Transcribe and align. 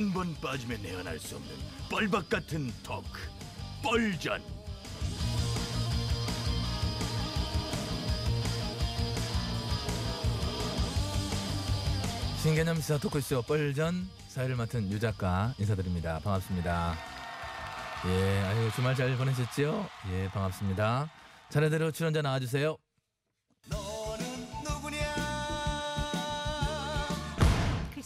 한 0.00 0.14
번 0.14 0.34
빠지면 0.40 0.80
내안할 0.82 1.18
수 1.18 1.36
없는 1.36 1.50
뻘박 1.90 2.30
같은 2.30 2.72
토크 2.82 3.20
뻘전 3.82 4.40
신개념 12.42 12.76
시사 12.76 12.96
토크쇼 12.98 13.42
뻘전 13.42 14.08
사회를 14.28 14.56
맡은 14.56 14.90
유 14.90 14.98
작가 14.98 15.52
인사드립니다. 15.58 16.18
반갑습니다. 16.20 16.96
예, 18.06 18.38
아유 18.46 18.70
주말 18.74 18.94
잘 18.94 19.14
보내셨죠? 19.16 19.86
예, 20.12 20.28
반갑습니다. 20.32 21.10
차례대로 21.50 21.90
출연자 21.92 22.22
나와주세요. 22.22 22.76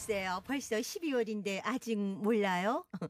글쎄요, 0.05 0.39
벌써 0.45 0.75
12월인데 0.75 1.61
아직 1.63 1.97
몰라요? 1.97 2.85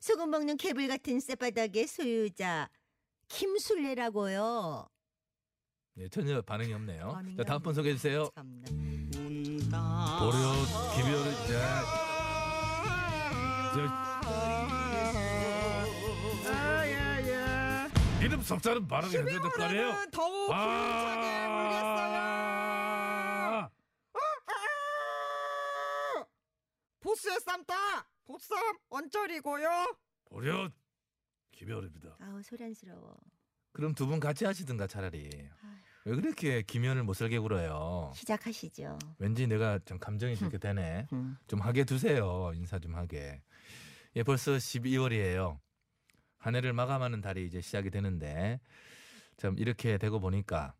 소금 0.00 0.30
먹는 0.30 0.56
개불 0.56 0.88
같은 0.88 1.20
쌔바닥의 1.20 1.86
소유자 1.86 2.70
김술래라고요. 3.28 4.88
예, 5.98 6.08
전혀 6.08 6.40
반응이 6.40 6.72
없네요. 6.72 7.10
반응이 7.12 7.36
자, 7.36 7.44
다음 7.44 7.60
분. 7.62 7.74
소개해 7.74 7.96
주세요. 7.96 8.30
참나. 8.34 10.20
보려 10.20 10.38
김여름 10.96 11.34
자, 11.48 11.84
저 13.74 13.82
이름 18.24 18.40
석자는 18.40 18.88
발음이 18.88 19.14
해야 19.14 19.22
될거 19.24 19.62
아니에요? 19.64 19.94
더욱 20.10 20.48
힘차게 20.48 21.48
물렸어요. 21.48 22.31
보스의 27.12 27.38
쌈따 27.40 27.74
보쌈 28.24 28.56
원절이고요. 28.88 29.96
보려 30.30 30.70
김여름입니다. 31.52 32.16
아우 32.20 32.42
소란스러워. 32.42 33.16
그럼 33.72 33.94
두 33.94 34.06
분 34.06 34.18
같이 34.18 34.44
하시든가 34.46 34.86
차라리. 34.86 35.28
왜 36.04 36.14
그렇게 36.16 36.62
김연을 36.62 37.02
못 37.04 37.12
살게 37.14 37.38
굴어요? 37.38 38.12
시작하시죠. 38.14 38.98
왠지 39.18 39.46
내가 39.46 39.78
좀 39.80 39.98
감정이 39.98 40.32
이렇게 40.34 40.56
되네. 40.58 41.06
음. 41.12 41.36
좀 41.46 41.60
하게 41.60 41.84
두세요. 41.84 42.50
인사 42.54 42.78
좀 42.78 42.94
하게. 42.94 43.42
예, 44.16 44.22
벌써 44.22 44.52
12월이에요. 44.52 45.58
한 46.38 46.54
해를 46.56 46.72
마감하는 46.72 47.20
달이 47.20 47.46
이제 47.46 47.60
시작이 47.60 47.90
되는데 47.90 48.58
참 49.36 49.54
이렇게 49.58 49.98
되고 49.98 50.18
보니까 50.18 50.74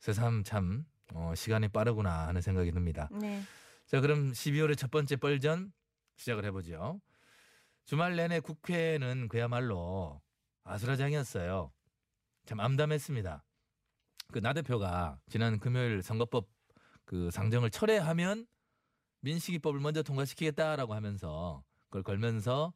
새삼 0.00 0.42
참 0.44 0.84
어, 1.14 1.32
시간이 1.36 1.68
빠르구나 1.68 2.26
하는 2.26 2.40
생각이 2.42 2.72
듭니다. 2.72 3.08
네. 3.12 3.40
자, 3.86 4.00
그럼 4.00 4.32
12월의 4.32 4.76
첫 4.76 4.90
번째 4.90 5.16
뻘전 5.16 5.72
시작을 6.16 6.44
해보죠. 6.46 7.00
주말 7.84 8.16
내내 8.16 8.40
국회는 8.40 9.28
그야말로 9.28 10.20
아수라장이었어요. 10.64 11.72
참 12.46 12.60
암담했습니다. 12.60 13.44
그 14.32 14.40
나 14.40 14.52
대표가 14.52 15.20
지난 15.28 15.60
금요일 15.60 16.02
선거법 16.02 16.48
그 17.04 17.30
상정을 17.30 17.70
철회하면 17.70 18.46
민식이법을 19.20 19.78
먼저 19.80 20.02
통과시키겠다라고 20.02 20.94
하면서 20.94 21.62
그걸 21.84 22.02
걸면서 22.02 22.72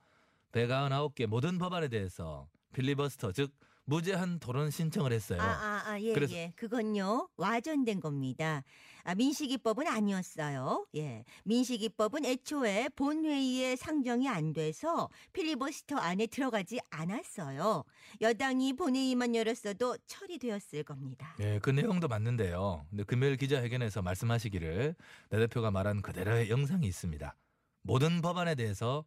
199개 0.53 1.27
모든 1.27 1.59
법안에 1.59 1.89
대해서 1.89 2.49
필리버스터 2.73 3.33
즉 3.33 3.53
무제한 3.95 4.39
토론 4.39 4.71
신청을 4.71 5.13
했어요. 5.13 5.41
아, 5.43 5.45
아, 5.45 5.83
아, 5.91 6.01
예, 6.01 6.13
그래서- 6.13 6.33
예. 6.35 6.53
그건요, 6.55 7.29
와전된 7.37 7.99
겁니다. 7.99 8.63
아, 9.03 9.17
민식이법은 9.17 9.89
아니었어요. 9.89 10.87
예. 10.95 11.25
민식이법은 11.45 12.25
애초에 12.25 12.89
본회의에 12.95 13.75
상정이 13.75 14.29
안 14.29 14.53
돼서 14.53 15.09
필리버스터 15.33 15.97
안에 15.97 16.29
들어가지 16.29 16.79
않았어요. 16.91 17.83
여당이 18.21 18.75
본회의만 18.75 19.35
열었어도 19.35 19.97
처리되었을 20.07 20.85
겁니다. 20.85 21.35
예, 21.41 21.59
그 21.61 21.71
내용도 21.71 22.07
맞는데요. 22.07 22.87
근데 22.91 23.03
금요일 23.03 23.37
기자회견에서 23.37 24.03
말씀하시기를 24.03 24.95
내 25.31 25.39
대표가 25.39 25.73
말한 25.73 26.01
그대로의 26.03 26.49
영상이 26.49 26.87
있습니다. 26.87 27.35
모든 27.83 28.21
법안에 28.23 28.55
대해서 28.55 29.05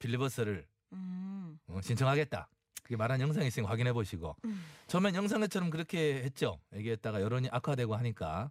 필리버스를 0.00 0.66
음, 0.92 1.58
어, 1.68 1.80
신청하겠다. 1.80 2.50
그게 2.90 2.96
말한 2.96 3.20
영상이 3.20 3.46
있으니 3.46 3.64
확인해 3.68 3.92
보시고 3.92 4.34
음. 4.44 4.64
처음엔 4.88 5.14
영상처럼 5.14 5.70
그렇게 5.70 6.24
했죠. 6.24 6.58
얘기했다가 6.74 7.22
여론이 7.22 7.48
악화되고 7.52 7.94
하니까 7.94 8.50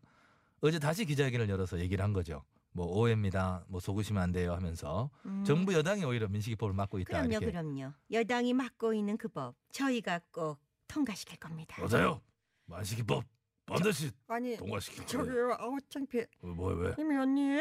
어제 0.61 0.79
다시 0.79 1.03
기자회견을 1.03 1.49
열어서 1.49 1.77
얘기를 1.79 2.01
한 2.01 2.13
거죠. 2.13 2.45
뭐 2.71 2.85
오해입니다. 2.85 3.65
뭐 3.67 3.81
속으시면 3.81 4.23
안 4.23 4.31
돼요 4.31 4.53
하면서 4.53 5.09
음. 5.25 5.43
정부 5.43 5.73
여당이 5.73 6.05
오히려 6.05 6.29
민식이법을 6.29 6.73
맡고 6.73 6.99
있다 6.99 7.17
그럼요, 7.17 7.31
이렇게. 7.31 7.45
그럼요. 7.47 7.91
여당이 8.13 8.53
맡고 8.53 8.93
있는 8.93 9.17
그 9.17 9.27
법, 9.27 9.55
저희가 9.73 10.21
꼭 10.31 10.57
통과시킬 10.87 11.37
겁니다. 11.37 11.75
맞아요. 11.85 12.21
만식이법 12.67 13.25
반드시 13.65 14.09
아니 14.29 14.55
통과시킬 14.55 15.05
거예요. 15.05 15.25
저기요 15.25 15.57
아우 15.59 15.77
창피해. 15.89 16.27
어, 16.43 16.47
뭐 16.47 16.71
왜? 16.75 16.95
김 16.95 17.11
의원님 17.11 17.59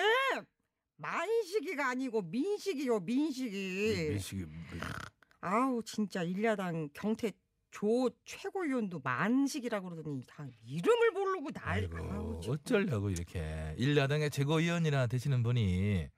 만식이가 0.94 1.88
아니고 1.88 2.22
민식이요 2.22 3.00
민식이. 3.00 4.10
민식이 4.10 4.46
아우 5.48 5.82
진짜 5.82 6.22
일야당 6.22 6.90
경태 6.92 7.32
조 7.70 8.10
최고위원도 8.24 9.00
만식이라고 9.00 9.90
그러더니 9.90 10.22
다 10.26 10.46
이름을 10.66 11.10
모르고 11.12 11.50
날. 11.52 11.68
아이고 11.68 11.96
아우, 11.98 12.40
참. 12.42 12.52
어쩌려고 12.54 13.10
이렇게 13.10 13.74
일야당의 13.78 14.30
최고위원이나 14.30 15.06
되시는 15.06 15.42
분이 15.42 16.08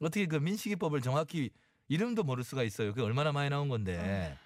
어떻게 0.00 0.26
그 0.26 0.36
민식이법을 0.36 1.00
정확히 1.00 1.50
이름도 1.88 2.24
모를 2.24 2.42
수가 2.44 2.62
있어요. 2.64 2.90
그게 2.92 3.02
얼마나 3.02 3.32
많이 3.32 3.50
나온 3.50 3.68
건데 3.68 4.36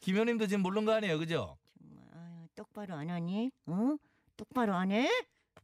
김 0.00 0.14
의원님도 0.14 0.46
지금 0.46 0.62
모르는 0.62 0.84
거 0.86 0.92
아니에요, 0.92 1.18
그죠? 1.18 1.56
정말 1.78 2.04
아유, 2.14 2.46
똑바로 2.54 2.94
안 2.94 3.10
하니? 3.10 3.50
어? 3.66 3.96
똑바로 4.36 4.74
안 4.74 4.90
해? 4.92 5.08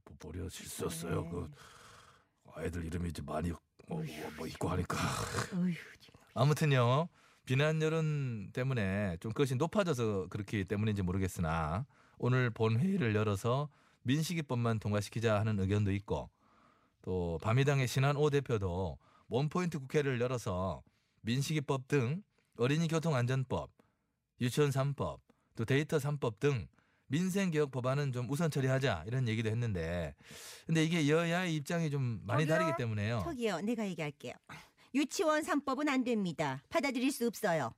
보- 0.05 0.15
보려 0.17 0.49
실수였어요. 0.49 1.23
네. 1.23 1.31
그 1.31 1.51
아이들 2.55 2.85
이름이 2.85 3.09
이제 3.11 3.23
많이 3.23 3.51
뭐, 3.51 3.61
뭐, 3.89 4.03
뭐 4.37 4.47
있고 4.47 4.69
하니까 4.69 4.97
어휴, 5.55 5.73
아무튼요 6.35 7.09
비난 7.45 7.83
여론 7.83 8.51
때문에 8.53 9.17
좀 9.21 9.33
그것이 9.33 9.57
높아져서 9.57 10.29
그렇기 10.29 10.65
때문인지 10.65 11.03
모르겠으나 11.03 11.87
오늘 12.19 12.51
본 12.51 12.79
회의를 12.79 13.15
열어서 13.15 13.69
민식이법만 14.05 14.79
통과시키자 14.79 15.39
하는 15.41 15.59
의견도 15.59 15.93
있고 15.93 16.31
또 17.03 17.39
바미당의 17.43 17.89
신한 17.89 18.17
오 18.17 18.31
대표도 18.31 18.99
원포인트 19.29 19.79
국회를 19.81 20.21
열어서 20.21 20.83
민식이법 21.23 21.89
등 21.89 22.23
어린이 22.59 22.87
교통안전법, 22.87 23.71
유치원 24.41 24.71
3법, 24.71 25.19
또 25.57 25.65
데이터 25.65 25.97
3법 25.99 26.39
등 26.39 26.69
민생 27.07 27.51
개혁 27.51 27.71
법안은 27.71 28.13
좀 28.13 28.31
우선 28.31 28.51
처리하자 28.51 29.05
이런 29.07 29.29
얘기도 29.29 29.51
했는데 29.51 30.15
근데 30.67 30.85
이게 30.85 31.09
여야의 31.09 31.55
입장이 31.57 31.91
좀 31.91 32.21
많이 32.25 32.47
저기요? 32.47 32.59
다르기 32.59 32.77
때문에요. 32.79 33.23
저기요, 33.25 33.61
내가 33.61 33.87
얘기할게요. 33.87 34.35
유치원 34.95 35.43
3법은 35.43 35.89
안 35.89 36.05
됩니다. 36.05 36.63
받아들일 36.69 37.11
수 37.13 37.27
없어요. 37.27 37.75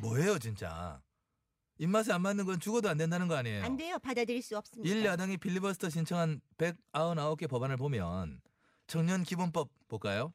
뭐예요 0.00 0.38
진짜 0.38 1.00
입맛에 1.78 2.12
안 2.12 2.20
맞는 2.20 2.44
건 2.44 2.60
죽어도 2.60 2.90
안 2.90 2.98
된다는 2.98 3.28
거 3.28 3.34
아니에요 3.36 3.64
안 3.64 3.76
돼요. 3.76 3.98
받아들일 3.98 4.42
수 4.42 4.58
없습니다. 4.58 4.94
일 4.94 5.04
야당이 5.04 5.38
필리버스터 5.38 5.88
신청한 5.88 6.40
199개 6.58 7.48
법안을 7.48 7.78
보면 7.78 8.42
청년 8.86 9.22
기본법 9.22 9.70
볼까요? 9.88 10.34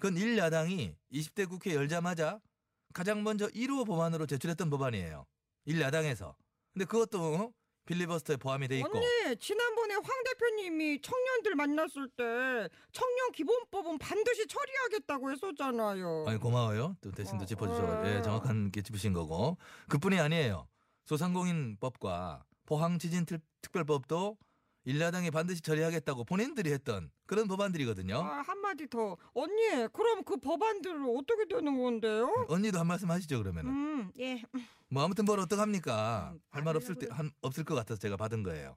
그건 0.00 0.16
일 0.16 0.36
야당이 0.36 0.96
20대 1.12 1.48
국회 1.48 1.74
열자마자 1.74 2.40
가장 2.92 3.22
먼저 3.22 3.46
1호 3.48 3.86
법안으로 3.86 4.26
제출했던 4.26 4.68
법안이에요 4.70 5.26
일 5.66 5.80
야당에서 5.80 6.34
근데 6.72 6.84
그것도 6.84 7.52
어? 7.86 7.88
필리버스터에 7.88 8.36
포함이 8.36 8.68
돼 8.68 8.78
있고 8.78 8.98
언니 8.98 9.36
지난번에 9.36 9.94
황 9.94 10.04
대표님이 10.24 11.00
청년들 11.00 11.54
만났을 11.54 12.08
때 12.16 12.68
청년 12.92 13.32
기본법은 13.32 13.98
반드시 13.98 14.46
처리하겠다고 14.46 15.30
했었잖아요. 15.30 16.24
아니 16.26 16.38
고마워요. 16.38 16.96
또 17.00 17.12
대신 17.12 17.38
또 17.38 17.44
어, 17.44 17.46
짚어주셔서 17.46 18.02
어. 18.02 18.06
예, 18.06 18.22
정확한 18.22 18.70
게 18.72 18.82
짚으신 18.82 19.12
거고 19.12 19.56
그뿐이 19.88 20.18
아니에요. 20.18 20.66
소상공인법과 21.04 22.44
포항 22.66 22.98
지진 22.98 23.24
특별법도 23.62 24.36
일야당이 24.86 25.32
반드시 25.32 25.60
처리하겠다고 25.62 26.24
본인들이 26.24 26.72
했던 26.72 27.10
그런 27.26 27.48
법안들이거든요. 27.48 28.18
아, 28.18 28.42
한마디 28.42 28.86
더. 28.88 29.16
언니, 29.34 29.68
그럼 29.92 30.22
그 30.24 30.36
법안들은 30.36 31.04
어떻게 31.18 31.44
되는 31.48 31.76
건데요? 31.76 32.46
언니도 32.48 32.78
한 32.78 32.86
말씀 32.86 33.10
하시죠 33.10 33.38
그러면은. 33.42 33.70
음, 33.72 34.12
예. 34.20 34.40
뭐 34.88 35.02
아무튼 35.02 35.24
뭘 35.24 35.40
어떡합니까? 35.40 36.30
음, 36.34 36.40
할 36.50 36.62
말 36.62 36.76
없을 36.76 36.94
때 36.94 37.08
한, 37.10 37.32
없을 37.42 37.64
것 37.64 37.74
같아서 37.74 37.98
제가 37.98 38.16
받은 38.16 38.44
거예요. 38.44 38.76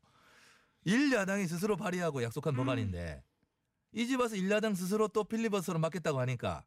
일야당이 0.83 1.45
스스로 1.47 1.77
발의하고 1.77 2.23
약속한 2.23 2.55
법안인데 2.55 3.23
이 3.91 4.07
집 4.07 4.19
와서 4.19 4.35
일야당 4.35 4.73
스스로 4.73 5.07
또 5.09 5.23
필리버스로 5.23 5.77
맡겠다고 5.77 6.19
하니까 6.21 6.63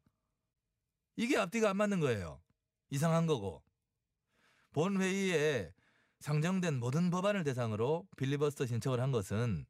이게 1.16 1.36
앞뒤가 1.36 1.70
안 1.70 1.76
맞는 1.76 1.98
거예요. 1.98 2.40
이상한 2.90 3.26
거고. 3.26 3.60
본 4.72 5.00
회의에 5.02 5.72
상정된 6.22 6.78
모든 6.78 7.10
법안을 7.10 7.42
대상으로 7.42 8.06
필리버스터 8.16 8.66
신청을 8.66 9.00
한 9.00 9.10
것은 9.10 9.66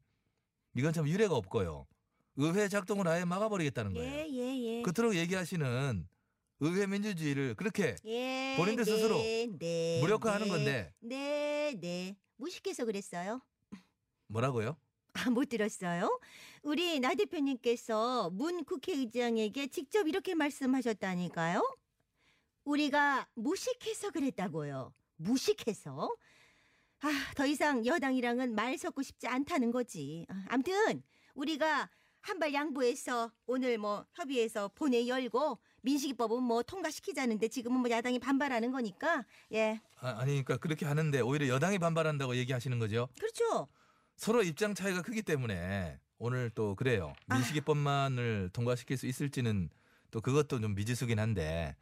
이건 0.75 0.93
참 0.93 1.07
유례가 1.07 1.35
없고요. 1.35 1.87
의회 2.35 2.67
작동을 2.67 3.07
아예 3.07 3.25
막아버리겠다는 3.25 3.93
거예요. 3.93 4.11
예, 4.11 4.27
예, 4.29 4.77
예. 4.77 4.81
그토록 4.83 5.15
얘기하시는 5.15 6.07
의회 6.59 6.85
민주주의를 6.85 7.55
그렇게 7.55 7.95
예, 8.05 8.53
본인들 8.57 8.85
스스로 8.85 9.17
네, 9.17 9.99
무력화하는 9.99 10.45
네. 10.45 10.51
건데. 10.51 10.93
네, 10.99 11.75
네. 11.79 12.15
무식해서 12.37 12.85
그랬어요. 12.85 13.41
뭐라고요? 14.27 14.77
아, 15.13 15.29
못 15.31 15.49
들었어요? 15.49 16.19
우리 16.61 16.99
나 16.99 17.15
대표님께서 17.15 18.29
문 18.29 18.63
국회의장에게 18.63 19.67
직접 19.67 20.07
이렇게 20.07 20.35
말씀하셨다니까요. 20.35 21.77
우리가 22.65 23.27
무식해서 23.33 24.11
그랬다고요. 24.11 24.93
무식해서. 25.17 26.15
아, 27.03 27.33
더 27.35 27.45
이상 27.45 27.85
여당이랑은 27.85 28.55
말 28.55 28.77
섞고 28.77 29.01
싶지 29.01 29.27
않다는 29.27 29.71
거지. 29.71 30.25
아, 30.29 30.45
암튼 30.49 31.03
우리가 31.35 31.89
한 32.23 32.39
발 32.39 32.53
양보해서 32.53 33.31
오늘 33.45 33.77
뭐 33.77 34.05
협의해서 34.13 34.69
본회 34.75 35.05
열고 35.07 35.59
민식이법은 35.81 36.41
뭐 36.41 36.63
통과시키자는데 36.63 37.49
지금은 37.49 37.81
뭐 37.81 37.91
야당이 37.91 38.19
반발하는 38.19 38.71
거니까 38.71 39.25
예 39.51 39.81
아, 39.99 40.15
아니 40.19 40.31
그러니까 40.31 40.55
그렇게 40.57 40.85
하는데 40.85 41.19
오히려 41.19 41.47
여당이 41.49 41.79
반발한다고 41.79 42.37
얘기하시는 42.37 42.79
거죠. 42.79 43.09
그렇죠. 43.19 43.67
서로 44.15 44.41
입장 44.41 44.73
차이가 44.73 45.01
크기 45.01 45.21
때문에 45.21 45.99
오늘 46.17 46.49
또 46.51 46.75
그래요. 46.75 47.13
민식이법만을 47.29 48.51
통과시킬 48.53 48.95
수 48.97 49.05
있을지는 49.05 49.69
또 50.09 50.21
그것도 50.21 50.61
좀 50.61 50.75
미지수긴 50.75 51.19
한데 51.19 51.75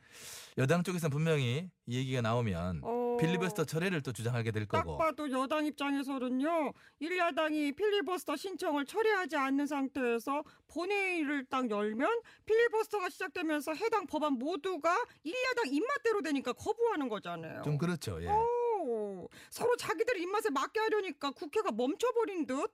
여당 0.57 0.81
쪽에서는 0.83 1.11
분명히 1.11 1.69
이 1.85 1.97
얘기가 1.97 2.21
나오면 2.21 2.81
어, 2.83 3.00
필리버스터 3.21 3.65
철회를 3.65 4.01
또 4.01 4.11
주장하게 4.11 4.51
될 4.51 4.65
딱 4.67 4.83
거고. 4.83 4.97
봐도 4.97 5.29
여당 5.31 5.65
입장에서는요. 5.65 6.73
일야당이 6.99 7.71
필리버스터 7.73 8.35
신청을 8.35 8.85
처리하지 8.85 9.35
않는 9.37 9.65
상태에서 9.67 10.43
본회의를 10.67 11.45
딱 11.45 11.69
열면 11.69 12.21
필리버스터가 12.45 13.09
시작되면서 13.09 13.73
해당 13.73 14.05
법안 14.07 14.33
모두가 14.33 14.95
일야당 15.23 15.67
입맛대로 15.67 16.21
되니까 16.21 16.53
거부하는 16.53 17.09
거잖아요. 17.09 17.61
좀 17.63 17.77
그렇죠. 17.77 18.21
예. 18.23 18.27
오, 18.27 19.29
서로 19.49 19.75
자기들 19.77 20.17
입맛에 20.19 20.49
맞게 20.49 20.79
하려니까 20.79 21.31
국회가 21.31 21.71
멈춰버린 21.71 22.45
듯. 22.45 22.71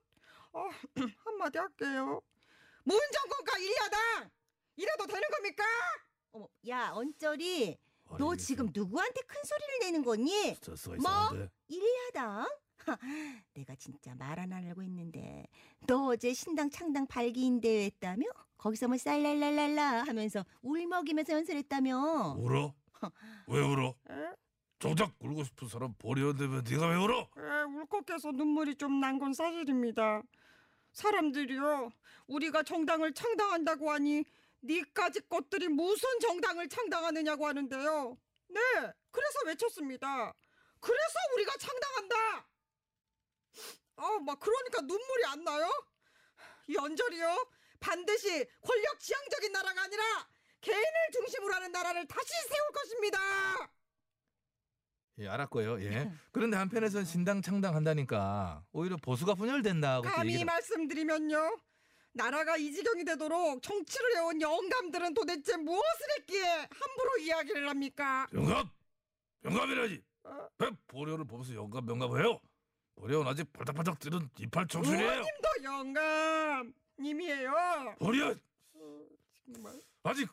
어, 0.54 0.70
한마디 1.26 1.58
할게요. 1.58 2.22
문정권과 2.84 3.58
일야당 3.60 4.30
이래도 4.78 5.06
되는 5.08 5.22
겁니까? 5.30 5.64
어머, 6.32 6.48
야 6.70 6.92
언저리 6.94 7.78
너 8.18 8.30
아니, 8.31 8.38
지금 8.38 8.69
누구한테 8.74 9.21
큰 9.27 9.42
소리를 9.44 9.80
내는 9.81 10.04
거니? 10.04 10.56
뭐? 11.01 11.48
일야당? 11.68 12.48
하, 12.86 12.98
내가 13.54 13.75
진짜 13.75 14.15
말 14.15 14.39
안 14.39 14.54
하려고 14.54 14.81
했는데 14.81 15.45
너 15.88 16.07
어제 16.07 16.33
신당 16.33 16.69
창당 16.69 17.06
발기인 17.07 17.59
대회 17.59 17.86
했다며? 17.86 18.25
거기서 18.57 18.88
뭐 18.88 18.98
쌀랄랄랄라 18.98 20.04
하면서 20.04 20.45
울먹이면서 20.62 21.33
연설했다며? 21.33 22.36
울어? 22.38 22.74
왜 23.48 23.62
울어? 23.62 23.94
에? 24.10 24.13
정작 24.80 25.13
울고 25.19 25.44
싶은 25.44 25.68
사람 25.68 25.94
버리는데면 26.00 26.63
네가 26.69 26.88
왜 26.88 26.95
울어? 26.95 27.27
에, 27.38 27.62
울컥해서 27.63 28.31
눈물이 28.31 28.75
좀 28.75 29.00
난 29.00 29.19
건 29.19 29.33
사실입니다. 29.33 30.21
사람들이요, 30.94 31.89
우리가 32.27 32.63
정당을 32.63 33.13
창당한다고 33.13 33.92
하니 33.92 34.24
니까지 34.63 35.21
것들이 35.30 35.68
무슨 35.68 36.19
정당을 36.19 36.68
창당하느냐고 36.69 37.48
하는데요. 37.48 38.18
네, 38.50 38.62
그래서 39.12 39.39
외쳤습니다. 39.45 40.33
그래서 40.80 41.13
우리가 41.36 41.54
창당한다. 41.57 42.48
아, 43.98 44.19
막 44.25 44.39
그러니까 44.39 44.81
눈물이 44.81 45.25
안 45.25 45.44
나요? 45.44 45.69
이 46.68 46.77
언저리요, 46.77 47.50
반드시 47.80 48.45
권력 48.62 49.00
지향적인 49.00 49.51
나라가 49.51 49.83
아니라 49.83 50.04
개인을 50.62 50.92
중심으로 51.13 51.53
하는 51.53 51.71
나라를 51.71 52.06
다시 52.07 52.30
세울 52.48 52.71
것입니다. 52.74 53.19
예, 55.19 55.27
알았고요. 55.27 55.81
예. 55.81 56.12
그런데 56.31 56.57
한편에서는 56.57 57.06
신당 57.06 57.42
창당한다니까 57.42 58.63
오히려 58.71 58.98
보수가 58.98 59.33
분열된다고 59.33 60.07
또 60.07 60.13
감히 60.13 60.30
얘기를 60.30 60.45
말씀드리면요. 60.45 61.57
나라가 62.13 62.57
이 62.57 62.71
지경이 62.71 63.04
되도록 63.06 63.62
정치를 63.62 64.15
해온 64.18 64.42
영감들은 64.42 65.13
도대체 65.13 65.56
무엇을 65.57 65.86
했기에 66.19 66.68
함부로 66.71 67.18
이야기를 67.19 67.69
합니까? 67.69 68.27
영감! 68.33 68.68
영감이라지! 69.45 70.01
어? 70.24 70.48
왜 70.59 70.69
보려를 70.88 71.25
보면서 71.25 71.54
영감 71.54 71.88
영감해요? 71.88 72.39
보려는 72.95 73.27
아직 73.27 73.51
발딱발딱 73.54 74.00
뛰는 74.00 74.27
이팔 74.39 74.68
청춘이에요 74.68 75.04
의원님도 75.04 75.50
영감님이에요. 75.63 77.51
보려! 78.00 78.31
어, 78.31 78.36
정말. 79.53 79.80
아직 80.03 80.27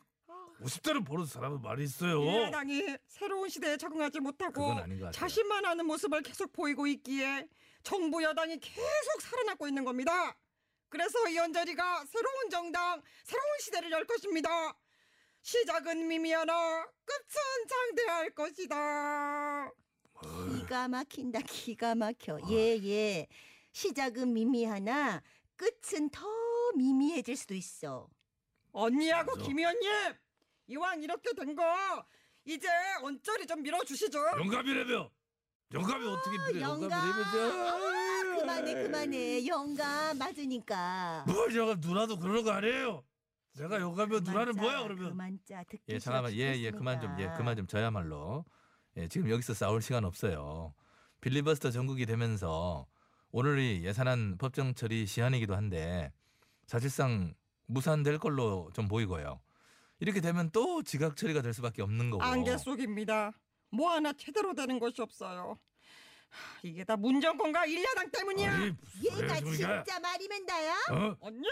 50대를 0.61 1.05
보는 1.05 1.25
사람은 1.25 1.61
많이 1.61 1.83
있어요 1.83 2.23
일야당이 2.23 2.97
새로운 3.07 3.49
시대에 3.49 3.75
적응하지 3.77 4.21
못하고. 4.21 4.73
자신만 5.11 5.65
하는 5.65 5.85
모습을 5.85 6.21
계속 6.23 6.51
보이고 6.53 6.87
있기에 6.87 7.47
정부 7.83 8.23
여당이 8.23 8.57
계속 8.59 9.21
살아남고 9.21 9.67
있는 9.67 9.83
겁니다. 9.85 10.35
그래서 10.89 11.27
이 11.29 11.37
언저리가 11.37 12.05
새로운 12.05 12.49
정당, 12.49 13.01
새로운 13.23 13.59
시대를 13.59 13.91
열 13.91 14.05
것입니다. 14.05 14.75
시작은 15.41 16.07
미미하나 16.07 16.85
끝은 17.05 17.67
장대할 17.67 18.29
것이다. 18.31 19.71
기가 20.21 20.87
막힌다 20.87 21.39
기가 21.41 21.93
막혀 21.95 22.39
예 22.49 22.79
예 22.83 23.27
시작은 23.73 24.33
미미하나 24.33 25.21
끝은 25.57 26.09
더 26.09 26.25
미미해질 26.75 27.35
수도 27.35 27.53
있어 27.53 28.07
언니하고 28.71 29.35
맞아. 29.35 29.45
김 29.45 29.59
의원님 29.59 29.91
이왕 30.67 31.03
이렇게 31.03 31.33
된 31.33 31.55
거 31.55 31.63
이제 32.45 32.67
언저리 33.01 33.45
좀 33.45 33.61
밀어주시죠. 33.61 34.17
영감이라며 34.39 35.11
영감이 35.73 36.07
어떻게 36.07 36.37
그래 36.37 36.61
영감 36.61 36.83
영감이 36.83 36.93
아, 36.93 37.31
되면서 37.33 38.04
그만해 38.45 38.73
그만해 38.75 39.47
영감 39.47 40.17
맞으니까 40.17 41.25
뭐 41.27 41.47
영감 41.55 41.79
누나도 41.81 42.19
그러는 42.19 42.43
거 42.43 42.51
아니에요 42.51 43.03
내가 43.57 43.79
영감이면 43.79 44.23
누나는 44.23 44.55
뭐야 44.55 44.77
짜, 44.77 44.83
그러면 44.83 45.09
그만 45.09 45.39
짜 45.45 45.63
듣기 45.63 45.83
예, 45.87 45.99
잠깐만. 45.99 46.33
예, 46.33 46.55
예. 46.57 46.71
그만 46.71 46.99
좀. 46.99 47.15
예. 47.19 47.29
그만 47.37 47.55
좀 47.55 47.67
저야말로. 47.67 48.43
예, 48.97 49.07
지금 49.07 49.29
여기서 49.29 49.53
싸울 49.53 49.81
시간 49.81 50.03
없어요. 50.03 50.73
빌리버스터 51.21 51.71
전국이 51.71 52.05
되면서 52.05 52.85
오늘이 53.31 53.83
예산안 53.83 54.37
법정 54.37 54.73
처리 54.73 55.05
시한이기도 55.05 55.55
한데 55.55 56.11
사실상 56.67 57.33
무산될 57.67 58.19
걸로 58.19 58.69
좀 58.73 58.87
보이고요. 58.87 59.39
이렇게 59.99 60.19
되면 60.19 60.49
또 60.51 60.83
지각 60.83 61.15
처리가 61.15 61.41
될 61.41 61.53
수밖에 61.53 61.81
없는 61.81 62.09
거고. 62.09 62.23
안개 62.23 62.57
속입니다. 62.57 63.31
뭐 63.71 63.91
하나 63.91 64.11
제대로 64.13 64.53
되는 64.53 64.79
것이 64.79 65.01
없어요. 65.01 65.57
하, 66.35 66.59
이게 66.63 66.83
다 66.83 66.95
문정권과 66.97 67.65
일야당 67.65 68.09
때문이야. 68.11 68.53
아니 68.53 68.71
무슨 68.71 69.01
소리 69.01 69.23
얘가 69.23 69.33
하십니까? 69.35 69.83
진짜 69.83 69.99
말이 69.99 70.27
맨다야 70.27 70.73
어? 70.91 71.17
언니, 71.21 71.47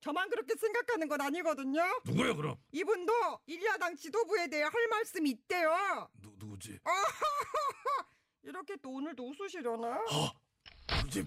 저만 0.00 0.28
그렇게 0.30 0.54
생각하는 0.56 1.08
건 1.08 1.20
아니거든요. 1.20 1.82
누구야 2.04 2.34
그럼? 2.34 2.56
이분도 2.72 3.12
일야당 3.46 3.96
지도부에 3.96 4.48
대해 4.48 4.62
할 4.64 4.88
말씀이 4.88 5.30
있대요. 5.30 6.08
누, 6.20 6.32
누구지? 6.38 6.78
이렇게 8.42 8.76
또 8.82 8.90
오늘도 8.90 9.26
웃으시려나? 9.30 9.88
어? 9.88 10.30
형님 10.88 11.26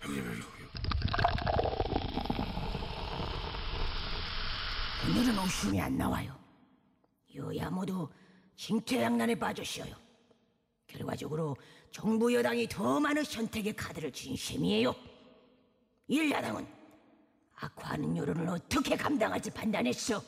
형님 0.00 0.24
형님 0.24 0.46
오늘은 5.08 5.38
웃음이 5.38 5.80
안 5.80 5.96
나와요. 5.96 6.34
여야 7.34 7.70
모두 7.70 8.08
징태양난에 8.56 9.34
빠졌어요. 9.38 9.94
결과적으로 10.96 11.56
정부 11.90 12.32
여당이 12.32 12.68
더 12.68 12.98
많은 12.98 13.22
선택의 13.22 13.76
카드를 13.76 14.10
쥔 14.12 14.34
셈이에요. 14.36 14.94
일야당은 16.08 16.66
악화하는 17.56 18.16
여론을 18.16 18.48
어떻게 18.48 18.96
감당할지 18.96 19.50
판단했어. 19.50 20.22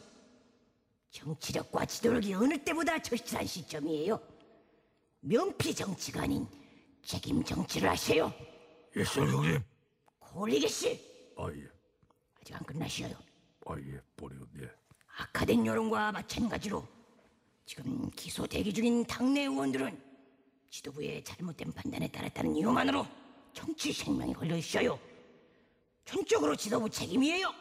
정치력과 1.11 1.87
지도력이 1.87 2.35
어느 2.35 2.63
때보다 2.63 2.99
절실한 3.01 3.47
시점이에요. 3.47 4.21
면피 5.21 5.75
정치가 5.75 6.23
아닌 6.23 6.47
책임 7.03 7.43
정치를 7.43 7.89
하세요. 7.89 8.33
예, 8.97 9.05
서 9.05 9.25
형님 9.25 9.63
콜리게 10.19 10.69
씨 10.69 11.09
아 11.39 11.51
예 11.55 11.65
아직 12.41 12.55
안 12.55 12.63
끝나셔요. 12.65 13.17
아 13.67 13.75
예 13.79 14.01
보리온 14.17 14.47
예 14.61 14.71
악화된 15.19 15.65
여론과 15.67 16.13
마찬가지로 16.13 16.87
지금 17.65 18.11
기소 18.11 18.47
대기 18.47 18.73
중인 18.73 19.05
당내 19.07 19.43
의원들은 19.43 20.08
지도부의 20.71 21.25
잘못된 21.25 21.73
판단에 21.73 22.09
따랐다는 22.09 22.57
이유만으로 22.57 23.07
정치 23.53 23.93
생명이 23.93 24.35
걸려 24.35 24.57
있어요. 24.57 24.99
전적으로 26.05 26.55
지도부 26.57 26.89
책임이에요. 26.89 27.53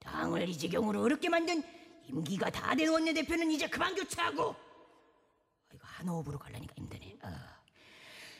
당을 0.00 0.48
이 0.48 0.56
지경으로 0.56 1.02
어렵게 1.02 1.28
만든 1.28 1.62
임기가 2.06 2.50
다 2.50 2.74
된 2.74 2.88
원내대표는 2.88 3.50
이제 3.50 3.68
그만 3.68 3.94
교체하고 3.94 4.50
아, 4.50 5.74
이거 5.74 5.80
한 5.82 6.08
호흡으로 6.08 6.38
가려니까 6.38 6.74
힘드네. 6.76 7.18
아. 7.22 7.58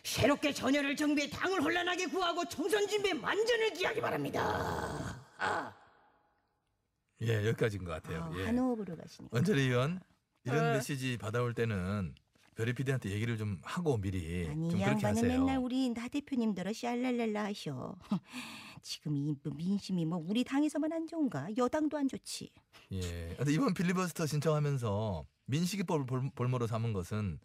새롭게 0.04 0.52
전열을 0.54 0.96
정비해 0.96 1.28
당을 1.28 1.60
혼란하게 1.60 2.06
구하고 2.06 2.44
총선 2.48 2.86
준비에 2.88 3.12
만전을 3.12 3.72
기하기 3.74 4.00
바랍니다. 4.00 5.18
예, 7.20 7.34
여기까지인 7.48 7.84
것 7.84 7.90
같아요. 7.90 8.22
아, 8.32 8.38
예. 8.38 8.46
한 8.46 8.58
호흡으로 8.58 8.96
가시니까. 8.96 9.36
원철이 9.36 9.60
의원 9.60 10.00
이런 10.44 10.62
네. 10.64 10.72
메시지 10.74 11.18
받아올 11.18 11.52
때는 11.52 12.14
별이 12.58 12.72
PD한테 12.72 13.10
얘기를 13.10 13.38
좀 13.38 13.56
하고 13.62 13.96
미리 13.96 14.48
아니 14.48 14.68
좀 14.68 14.80
이 14.80 14.84
그렇게 14.84 15.06
양반은 15.06 15.16
하세요. 15.16 15.28
맨날 15.44 15.58
우리 15.58 15.88
나 15.90 16.08
대표님들어 16.08 16.72
샬랄랄라 16.72 17.44
하셔. 17.44 17.96
지금 18.82 19.14
이 19.16 19.36
민심이 19.56 20.04
뭐 20.04 20.18
우리 20.28 20.42
당에서만 20.42 20.92
안 20.92 21.06
좋은가? 21.06 21.46
여당도 21.56 21.96
안 21.96 22.08
좋지. 22.08 22.50
예. 22.92 23.34
근데 23.36 23.52
이번 23.52 23.74
필리버스터 23.74 24.26
신청하면서 24.26 25.24
민식이법을 25.46 26.06
볼- 26.06 26.30
볼모로 26.34 26.66
삼은 26.66 26.92
것은 26.92 27.38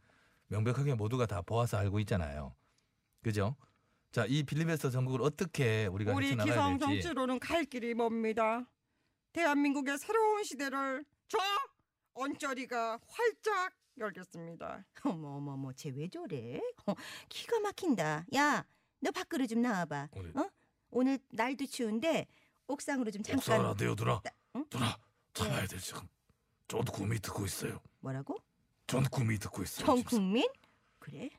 명백하게 0.48 0.96
모두가 0.96 1.28
다 1.28 1.44
보아서 1.44 1.78
알고 1.78 2.00
있잖아요. 2.02 2.56
그죠? 3.22 3.56
자, 4.12 4.26
이 4.28 4.42
필리버스터 4.44 4.90
전국을 4.90 5.22
어떻게 5.22 5.86
우리가 5.88 6.14
우리 6.14 6.26
헤쳐나가야 6.28 6.54
기성 6.54 6.78
될지. 6.80 7.04
정치로는 7.04 7.40
갈 7.40 7.66
길이 7.66 7.94
멉니다. 7.94 8.68
대한민국의 9.34 9.98
새로운 10.00 10.44
시대를 10.44 11.06
저 11.28 11.38
언저리가 12.16 13.00
활짝 13.08 13.74
열겠습니다. 13.98 14.86
어머 15.04 15.36
어머 15.38 15.54
어머 15.54 15.74
쟤 15.74 15.90
왜 15.92 16.08
저래? 16.10 16.60
어, 16.86 16.94
기가 17.30 17.60
막힌다. 17.60 18.26
야, 18.36 18.66
너 19.00 19.12
밖으로 19.12 19.46
좀 19.48 19.62
나와봐. 19.62 20.10
어? 20.36 20.50
오늘 20.92 21.20
날도 21.30 21.66
추운데 21.68 22.28
옥상으로 22.68 23.12
좀 23.12 23.24
잠깐. 23.24 23.38
옥사라데요 23.40 23.96
누나 23.96 24.22
응? 24.56 24.66
누나 24.70 24.98
참아야 25.34 25.66
돼 25.68 25.78
지금 25.78 26.02
저도 26.68 26.92
구미 26.92 27.20
듣고 27.20 27.46
있어요 27.46 27.80
뭐라고? 28.00 28.38
전 28.88 29.04
구미 29.06 29.38
듣고 29.40 29.64
있어요 29.64 29.86
전 29.86 29.98
지금. 29.98 30.10
국민? 30.10 30.48
그래? 31.00 31.30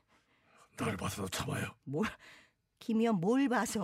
날 0.77 0.97
봐서 0.97 1.25
참아요 1.29 1.73
뭘? 1.85 2.05
김의원 2.79 3.19
뭘 3.21 3.47
봐서? 3.47 3.81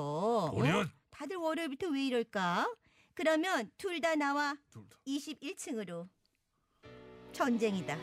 어? 0.47 0.51
본의원 0.51 0.91
다들 1.09 1.37
월요일부터 1.37 1.87
왜 1.89 2.05
이럴까? 2.07 2.75
그러면 3.13 3.71
둘 3.77 4.01
다 4.01 4.15
나와 4.15 4.55
둘 4.71 4.87
다. 4.89 4.97
21층으로. 5.07 6.09
전쟁이다. 7.31 7.97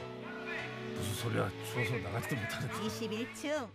소리야. 1.19 1.51
추워서 1.73 1.97
나가지도 1.97 2.37
못하는데 2.37 2.75
21층 2.75 3.69